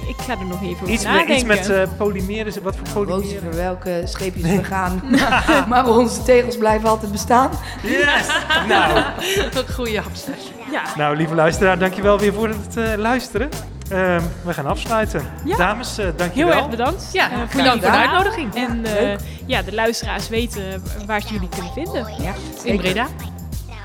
[0.08, 2.62] ik ga er nog even over iets, met, iets met eh polymeren.
[2.62, 3.42] Wat voor Roosje, polymeren?
[3.42, 5.02] voor welke scheepjes we gaan.
[5.68, 7.50] maar onze tegels blijven altijd bestaan.
[7.82, 8.26] Yes!
[8.68, 8.96] nou,
[9.36, 10.54] Een goede afsluiting.
[10.72, 10.82] ja.
[10.96, 13.48] nou, lieve luisteraar, dankjewel weer voor het eh, luisteren.
[13.88, 15.22] Ehm, we gaan afsluiten.
[15.44, 15.56] Ja.
[15.56, 16.56] Dames, Heel dankjewel.
[16.56, 17.08] erg bedankt.
[17.12, 18.54] Ja, eh, voor bedankt jullie voor de uitnodiging.
[18.54, 22.06] En eh, ja, de luisteraars weten waar ze jullie kunnen vinden.
[22.22, 23.06] Ja, In Breda.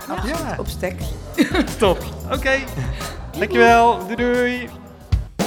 [0.08, 0.56] Absoluut, Ja.
[0.60, 0.96] op stek.
[1.80, 2.04] Top.
[2.32, 2.52] Oké.
[3.40, 4.00] Dankjewel.
[4.08, 4.70] Doei doei.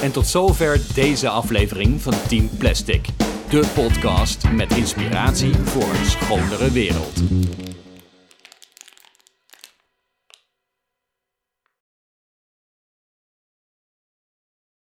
[0.01, 3.07] En tot zover deze aflevering van Team Plastic.
[3.49, 7.21] De podcast met inspiratie voor een schonere wereld.